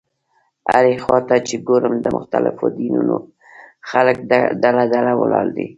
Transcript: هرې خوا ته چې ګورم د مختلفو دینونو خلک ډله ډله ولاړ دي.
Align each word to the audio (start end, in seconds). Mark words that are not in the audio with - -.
هرې 0.71 0.95
خوا 1.03 1.19
ته 1.27 1.35
چې 1.47 1.55
ګورم 1.67 1.95
د 2.01 2.07
مختلفو 2.17 2.65
دینونو 2.79 3.15
خلک 3.89 4.17
ډله 4.63 4.83
ډله 4.93 5.13
ولاړ 5.21 5.45
دي. 5.57 5.67